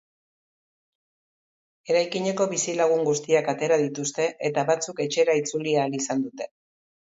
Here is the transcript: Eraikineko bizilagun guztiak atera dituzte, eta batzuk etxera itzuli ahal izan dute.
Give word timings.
Eraikineko 1.91 2.49
bizilagun 2.55 3.05
guztiak 3.11 3.53
atera 3.55 3.79
dituzte, 3.85 4.29
eta 4.51 4.67
batzuk 4.73 5.07
etxera 5.09 5.41
itzuli 5.45 5.81
ahal 5.87 6.03
izan 6.03 6.29
dute. 6.29 6.53